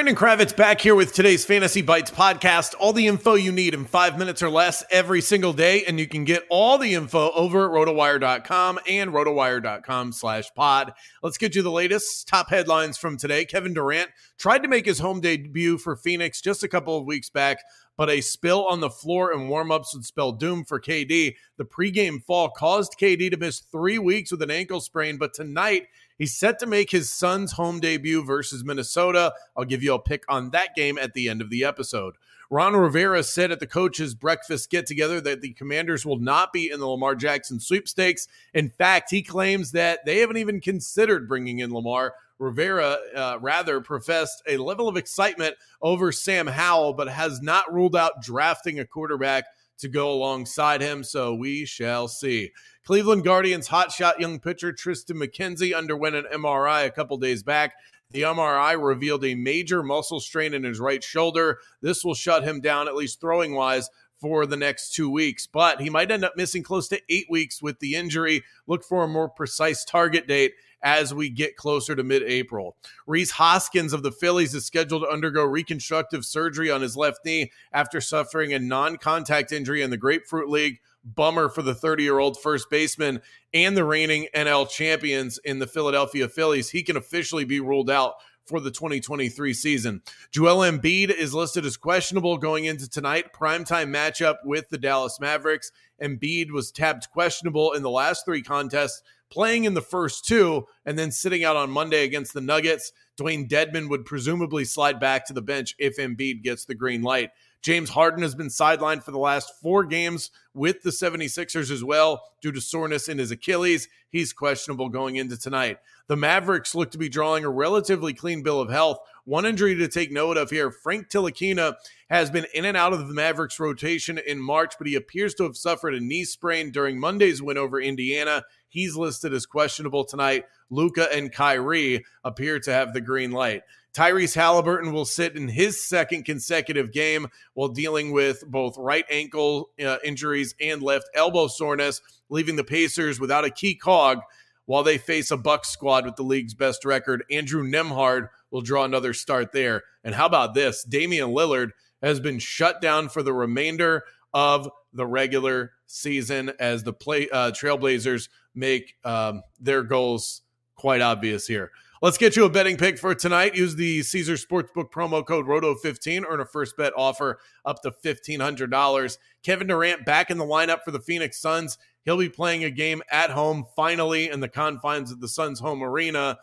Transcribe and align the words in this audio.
Brandon 0.00 0.16
Kravitz 0.16 0.56
back 0.56 0.80
here 0.80 0.94
with 0.94 1.12
today's 1.12 1.44
Fantasy 1.44 1.82
Bites 1.82 2.10
podcast. 2.10 2.74
All 2.80 2.94
the 2.94 3.06
info 3.06 3.34
you 3.34 3.52
need 3.52 3.74
in 3.74 3.84
five 3.84 4.18
minutes 4.18 4.42
or 4.42 4.48
less 4.48 4.82
every 4.90 5.20
single 5.20 5.52
day. 5.52 5.84
And 5.84 6.00
you 6.00 6.08
can 6.08 6.24
get 6.24 6.46
all 6.48 6.78
the 6.78 6.94
info 6.94 7.30
over 7.32 7.66
at 7.66 7.70
rotowire.com 7.70 8.78
and 8.88 9.10
rotowire.com 9.10 10.12
slash 10.12 10.54
pod. 10.54 10.94
Let's 11.22 11.36
get 11.36 11.54
you 11.54 11.60
the 11.60 11.70
latest 11.70 12.26
top 12.26 12.48
headlines 12.48 12.96
from 12.96 13.18
today. 13.18 13.44
Kevin 13.44 13.74
Durant 13.74 14.08
tried 14.38 14.62
to 14.62 14.68
make 14.68 14.86
his 14.86 15.00
home 15.00 15.20
debut 15.20 15.76
for 15.76 15.96
Phoenix 15.96 16.40
just 16.40 16.62
a 16.62 16.68
couple 16.68 16.96
of 16.96 17.04
weeks 17.04 17.28
back, 17.28 17.58
but 17.98 18.08
a 18.08 18.22
spill 18.22 18.66
on 18.68 18.80
the 18.80 18.88
floor 18.88 19.32
and 19.32 19.50
warmups 19.50 19.92
would 19.92 20.06
spell 20.06 20.32
doom 20.32 20.64
for 20.64 20.80
KD. 20.80 21.34
The 21.58 21.64
pregame 21.66 22.24
fall 22.24 22.48
caused 22.48 22.96
KD 22.98 23.32
to 23.32 23.36
miss 23.36 23.60
three 23.60 23.98
weeks 23.98 24.30
with 24.30 24.40
an 24.40 24.50
ankle 24.50 24.80
sprain, 24.80 25.18
but 25.18 25.34
tonight 25.34 25.88
He's 26.20 26.36
set 26.36 26.58
to 26.58 26.66
make 26.66 26.90
his 26.90 27.10
Suns 27.10 27.52
home 27.52 27.80
debut 27.80 28.22
versus 28.22 28.62
Minnesota. 28.62 29.32
I'll 29.56 29.64
give 29.64 29.82
you 29.82 29.94
a 29.94 29.98
pick 29.98 30.22
on 30.28 30.50
that 30.50 30.76
game 30.76 30.98
at 30.98 31.14
the 31.14 31.30
end 31.30 31.40
of 31.40 31.48
the 31.48 31.64
episode. 31.64 32.16
Ron 32.50 32.76
Rivera 32.76 33.22
said 33.22 33.50
at 33.50 33.58
the 33.58 33.66
coaches' 33.66 34.14
breakfast 34.14 34.68
get 34.68 34.84
together 34.84 35.22
that 35.22 35.40
the 35.40 35.54
commanders 35.54 36.04
will 36.04 36.18
not 36.18 36.52
be 36.52 36.70
in 36.70 36.78
the 36.78 36.86
Lamar 36.86 37.14
Jackson 37.14 37.58
sweepstakes. 37.58 38.28
In 38.52 38.68
fact, 38.68 39.10
he 39.10 39.22
claims 39.22 39.72
that 39.72 40.04
they 40.04 40.18
haven't 40.18 40.36
even 40.36 40.60
considered 40.60 41.26
bringing 41.26 41.60
in 41.60 41.72
Lamar. 41.72 42.12
Rivera 42.38 42.98
uh, 43.16 43.38
rather 43.40 43.80
professed 43.80 44.42
a 44.46 44.58
level 44.58 44.88
of 44.88 44.98
excitement 44.98 45.56
over 45.80 46.12
Sam 46.12 46.46
Howell, 46.46 46.92
but 46.92 47.08
has 47.08 47.40
not 47.40 47.72
ruled 47.72 47.96
out 47.96 48.20
drafting 48.20 48.78
a 48.78 48.84
quarterback 48.84 49.44
to 49.80 49.88
go 49.88 50.10
alongside 50.12 50.80
him. 50.80 51.04
So 51.04 51.34
we 51.34 51.64
shall 51.64 52.08
see. 52.08 52.52
Cleveland 52.84 53.24
Guardians 53.24 53.68
hotshot 53.68 54.18
young 54.18 54.40
pitcher 54.40 54.72
Tristan 54.72 55.16
McKenzie 55.16 55.76
underwent 55.76 56.16
an 56.16 56.26
MRI 56.32 56.86
a 56.86 56.90
couple 56.90 57.18
days 57.18 57.42
back. 57.42 57.74
The 58.12 58.22
MRI 58.22 58.82
revealed 58.82 59.24
a 59.24 59.36
major 59.36 59.82
muscle 59.82 60.18
strain 60.18 60.54
in 60.54 60.64
his 60.64 60.80
right 60.80 61.02
shoulder. 61.02 61.58
This 61.80 62.04
will 62.04 62.14
shut 62.14 62.42
him 62.42 62.60
down, 62.60 62.88
at 62.88 62.96
least 62.96 63.20
throwing 63.20 63.54
wise, 63.54 63.88
for 64.20 64.46
the 64.46 64.56
next 64.56 64.94
two 64.94 65.10
weeks, 65.10 65.46
but 65.46 65.80
he 65.80 65.90
might 65.90 66.10
end 66.10 66.24
up 66.24 66.36
missing 66.36 66.62
close 66.62 66.88
to 66.88 67.00
eight 67.08 67.26
weeks 67.30 67.62
with 67.62 67.78
the 67.80 67.94
injury. 67.94 68.42
Look 68.66 68.84
for 68.84 69.02
a 69.02 69.08
more 69.08 69.28
precise 69.28 69.84
target 69.84 70.26
date 70.26 70.52
as 70.82 71.12
we 71.12 71.28
get 71.28 71.56
closer 71.56 71.94
to 71.94 72.02
mid 72.02 72.22
April. 72.22 72.76
Rhys 73.06 73.32
Hoskins 73.32 73.92
of 73.92 74.02
the 74.02 74.12
Phillies 74.12 74.54
is 74.54 74.66
scheduled 74.66 75.02
to 75.02 75.08
undergo 75.08 75.44
reconstructive 75.44 76.24
surgery 76.24 76.70
on 76.70 76.82
his 76.82 76.96
left 76.96 77.24
knee 77.24 77.50
after 77.72 78.00
suffering 78.00 78.52
a 78.52 78.58
non 78.58 78.96
contact 78.96 79.52
injury 79.52 79.82
in 79.82 79.90
the 79.90 79.96
Grapefruit 79.96 80.48
League 80.48 80.80
bummer 81.02 81.48
for 81.48 81.62
the 81.62 81.74
30 81.74 82.02
year 82.02 82.18
old 82.18 82.38
first 82.38 82.68
baseman 82.70 83.20
and 83.54 83.76
the 83.76 83.84
reigning 83.84 84.28
NL 84.34 84.68
champions 84.68 85.38
in 85.38 85.58
the 85.58 85.66
Philadelphia 85.66 86.28
Phillies. 86.28 86.70
He 86.70 86.82
can 86.82 86.96
officially 86.96 87.44
be 87.44 87.60
ruled 87.60 87.90
out 87.90 88.14
for 88.50 88.58
the 88.58 88.72
2023 88.72 89.54
season. 89.54 90.02
Joel 90.32 90.68
Embiid 90.68 91.14
is 91.14 91.32
listed 91.32 91.64
as 91.64 91.76
questionable 91.76 92.36
going 92.36 92.64
into 92.64 92.90
tonight, 92.90 93.32
primetime 93.32 93.94
matchup 93.94 94.38
with 94.44 94.68
the 94.70 94.76
Dallas 94.76 95.20
Mavericks. 95.20 95.70
Embiid 96.02 96.50
was 96.50 96.72
tabbed 96.72 97.08
questionable 97.12 97.72
in 97.72 97.82
the 97.84 97.90
last 97.90 98.24
three 98.24 98.42
contests, 98.42 99.02
playing 99.30 99.64
in 99.64 99.74
the 99.74 99.80
first 99.80 100.26
two, 100.26 100.66
and 100.84 100.98
then 100.98 101.12
sitting 101.12 101.44
out 101.44 101.54
on 101.54 101.70
Monday 101.70 102.04
against 102.04 102.34
the 102.34 102.40
Nuggets. 102.40 102.92
Dewayne 103.16 103.48
Dedmon 103.48 103.88
would 103.88 104.04
presumably 104.04 104.64
slide 104.64 104.98
back 104.98 105.26
to 105.26 105.32
the 105.32 105.42
bench 105.42 105.76
if 105.78 105.96
Embiid 105.98 106.42
gets 106.42 106.64
the 106.64 106.74
green 106.74 107.02
light. 107.02 107.30
James 107.62 107.90
Harden 107.90 108.22
has 108.22 108.34
been 108.34 108.48
sidelined 108.48 109.02
for 109.02 109.10
the 109.10 109.18
last 109.18 109.52
four 109.60 109.84
games 109.84 110.30
with 110.54 110.82
the 110.82 110.90
76ers 110.90 111.70
as 111.70 111.84
well 111.84 112.22
due 112.40 112.52
to 112.52 112.60
soreness 112.60 113.08
in 113.08 113.18
his 113.18 113.30
Achilles. 113.30 113.88
He's 114.08 114.32
questionable 114.32 114.88
going 114.88 115.16
into 115.16 115.36
tonight. 115.36 115.78
The 116.08 116.16
Mavericks 116.16 116.74
look 116.74 116.90
to 116.92 116.98
be 116.98 117.08
drawing 117.08 117.44
a 117.44 117.50
relatively 117.50 118.14
clean 118.14 118.42
bill 118.42 118.60
of 118.60 118.70
health. 118.70 118.98
One 119.24 119.46
injury 119.46 119.76
to 119.76 119.88
take 119.88 120.10
note 120.10 120.36
of 120.36 120.50
here 120.50 120.70
Frank 120.70 121.08
Ntilikina 121.08 121.76
has 122.08 122.30
been 122.30 122.46
in 122.54 122.64
and 122.64 122.76
out 122.76 122.92
of 122.92 123.06
the 123.06 123.14
Mavericks 123.14 123.60
rotation 123.60 124.18
in 124.18 124.40
March, 124.40 124.74
but 124.78 124.86
he 124.86 124.94
appears 124.94 125.34
to 125.34 125.44
have 125.44 125.56
suffered 125.56 125.94
a 125.94 126.00
knee 126.00 126.24
sprain 126.24 126.72
during 126.72 126.98
Monday's 126.98 127.42
win 127.42 127.58
over 127.58 127.80
Indiana. 127.80 128.42
He's 128.68 128.96
listed 128.96 129.34
as 129.34 129.46
questionable 129.46 130.04
tonight. 130.04 130.46
Luka 130.70 131.08
and 131.12 131.32
Kyrie 131.32 132.04
appear 132.24 132.58
to 132.60 132.72
have 132.72 132.92
the 132.92 133.00
green 133.00 133.32
light. 133.32 133.62
Tyrese 133.92 134.34
Halliburton 134.34 134.92
will 134.92 135.04
sit 135.04 135.36
in 135.36 135.48
his 135.48 135.80
second 135.80 136.24
consecutive 136.24 136.92
game 136.92 137.26
while 137.54 137.68
dealing 137.68 138.12
with 138.12 138.44
both 138.46 138.76
right 138.78 139.04
ankle 139.10 139.70
uh, 139.84 139.96
injuries 140.04 140.54
and 140.60 140.82
left 140.82 141.10
elbow 141.14 141.48
soreness, 141.48 142.00
leaving 142.28 142.56
the 142.56 142.64
Pacers 142.64 143.18
without 143.18 143.44
a 143.44 143.50
key 143.50 143.74
cog 143.74 144.20
while 144.66 144.84
they 144.84 144.98
face 144.98 145.32
a 145.32 145.36
Bucks 145.36 145.68
squad 145.68 146.04
with 146.04 146.14
the 146.14 146.22
league's 146.22 146.54
best 146.54 146.84
record. 146.84 147.24
Andrew 147.30 147.64
Nembhard 147.64 148.28
will 148.52 148.60
draw 148.60 148.84
another 148.84 149.12
start 149.12 149.50
there. 149.52 149.82
And 150.04 150.14
how 150.14 150.26
about 150.26 150.54
this? 150.54 150.84
Damian 150.84 151.30
Lillard 151.30 151.70
has 152.02 152.20
been 152.20 152.38
shut 152.38 152.80
down 152.80 153.08
for 153.08 153.22
the 153.22 153.32
remainder 153.32 154.04
of 154.32 154.70
the 154.92 155.06
regular 155.06 155.72
season 155.86 156.52
as 156.60 156.84
the 156.84 156.92
play 156.92 157.28
uh, 157.30 157.50
Trailblazers 157.50 158.28
make 158.54 158.94
um, 159.04 159.42
their 159.58 159.82
goals 159.82 160.42
quite 160.76 161.00
obvious 161.00 161.46
here. 161.46 161.72
Let's 162.02 162.16
get 162.16 162.34
you 162.34 162.46
a 162.46 162.48
betting 162.48 162.78
pick 162.78 162.98
for 162.98 163.14
tonight. 163.14 163.54
Use 163.54 163.76
the 163.76 164.02
Caesar 164.02 164.32
Sportsbook 164.32 164.90
promo 164.90 165.22
code 165.22 165.44
ROTO15. 165.44 166.24
Earn 166.26 166.40
a 166.40 166.46
first 166.46 166.74
bet 166.78 166.94
offer 166.96 167.40
up 167.66 167.82
to 167.82 167.90
$1,500. 167.90 169.18
Kevin 169.42 169.66
Durant 169.66 170.06
back 170.06 170.30
in 170.30 170.38
the 170.38 170.44
lineup 170.46 170.78
for 170.82 170.92
the 170.92 171.00
Phoenix 171.00 171.38
Suns. 171.38 171.76
He'll 172.06 172.16
be 172.16 172.30
playing 172.30 172.64
a 172.64 172.70
game 172.70 173.02
at 173.10 173.28
home, 173.28 173.66
finally, 173.76 174.30
in 174.30 174.40
the 174.40 174.48
confines 174.48 175.12
of 175.12 175.20
the 175.20 175.28
Suns' 175.28 175.60
home 175.60 175.82
arena. 175.82 176.38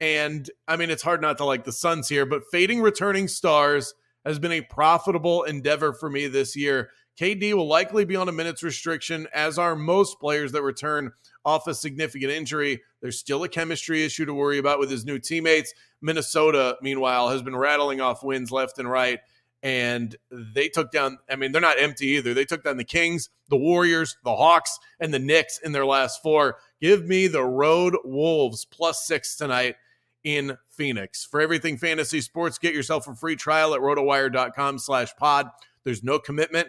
And 0.00 0.50
I 0.66 0.74
mean, 0.74 0.90
it's 0.90 1.04
hard 1.04 1.22
not 1.22 1.38
to 1.38 1.44
like 1.44 1.62
the 1.62 1.70
Suns 1.70 2.08
here, 2.08 2.26
but 2.26 2.42
fading 2.50 2.82
returning 2.82 3.28
stars 3.28 3.94
has 4.24 4.40
been 4.40 4.50
a 4.50 4.62
profitable 4.62 5.44
endeavor 5.44 5.92
for 5.92 6.10
me 6.10 6.26
this 6.26 6.56
year. 6.56 6.90
KD 7.18 7.54
will 7.54 7.66
likely 7.66 8.04
be 8.04 8.16
on 8.16 8.28
a 8.28 8.32
minutes 8.32 8.62
restriction, 8.62 9.26
as 9.32 9.58
are 9.58 9.74
most 9.74 10.20
players 10.20 10.52
that 10.52 10.62
return 10.62 11.12
off 11.44 11.66
a 11.66 11.74
significant 11.74 12.32
injury. 12.32 12.82
There's 13.00 13.18
still 13.18 13.44
a 13.44 13.48
chemistry 13.48 14.04
issue 14.04 14.26
to 14.26 14.34
worry 14.34 14.58
about 14.58 14.78
with 14.78 14.90
his 14.90 15.04
new 15.04 15.18
teammates. 15.18 15.72
Minnesota, 16.02 16.76
meanwhile, 16.82 17.30
has 17.30 17.42
been 17.42 17.56
rattling 17.56 18.00
off 18.00 18.22
wins 18.22 18.50
left 18.50 18.78
and 18.78 18.90
right. 18.90 19.20
And 19.62 20.14
they 20.30 20.68
took 20.68 20.92
down, 20.92 21.18
I 21.30 21.36
mean, 21.36 21.52
they're 21.52 21.60
not 21.62 21.80
empty 21.80 22.08
either. 22.08 22.34
They 22.34 22.44
took 22.44 22.62
down 22.62 22.76
the 22.76 22.84
Kings, 22.84 23.30
the 23.48 23.56
Warriors, 23.56 24.16
the 24.22 24.36
Hawks, 24.36 24.78
and 25.00 25.14
the 25.14 25.18
Knicks 25.18 25.58
in 25.58 25.72
their 25.72 25.86
last 25.86 26.22
four. 26.22 26.58
Give 26.80 27.06
me 27.06 27.26
the 27.26 27.44
road 27.44 27.96
Wolves 28.04 28.64
plus 28.66 29.06
six 29.06 29.36
tonight 29.36 29.76
in 30.22 30.58
Phoenix. 30.68 31.24
For 31.24 31.40
everything 31.40 31.78
fantasy 31.78 32.20
sports, 32.20 32.58
get 32.58 32.74
yourself 32.74 33.08
a 33.08 33.14
free 33.14 33.36
trial 33.36 33.74
at 33.74 33.80
rotowire.com 33.80 34.78
slash 34.78 35.16
pod. 35.16 35.48
There's 35.84 36.02
no 36.02 36.18
commitment 36.18 36.68